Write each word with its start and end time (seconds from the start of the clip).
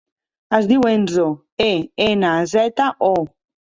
Es 0.59 0.69
diu 0.71 0.85
Enzo: 0.93 1.27
e, 1.69 1.71
ena, 2.09 2.35
zeta, 2.57 2.93
o. 3.15 3.17